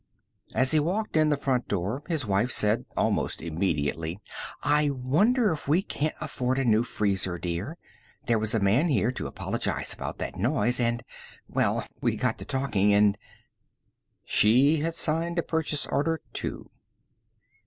As 0.55 0.71
he 0.71 0.79
walked 0.79 1.15
in 1.15 1.29
the 1.29 1.37
front 1.37 1.67
door, 1.67 2.01
his 2.07 2.25
wife 2.25 2.51
said 2.51 2.85
almost 2.97 3.39
immediately, 3.39 4.19
"I 4.63 4.89
wonder 4.89 5.51
if 5.51 5.67
we 5.67 5.83
can't 5.83 6.15
afford 6.19 6.57
a 6.57 6.65
new 6.65 6.81
freezer, 6.81 7.37
dear. 7.37 7.77
There 8.25 8.39
was 8.39 8.55
a 8.55 8.59
man 8.59 8.87
here 8.87 9.11
to 9.11 9.27
apologize 9.27 9.93
about 9.93 10.17
that 10.17 10.37
noise 10.37 10.79
and 10.79 11.03
well, 11.47 11.85
we 12.01 12.15
got 12.15 12.39
to 12.39 12.45
talking 12.45 12.91
and" 12.91 13.15
She 14.25 14.77
had 14.77 14.95
signed 14.95 15.37
a 15.37 15.43
purchase 15.43 15.85
order, 15.85 16.19
too. 16.33 16.71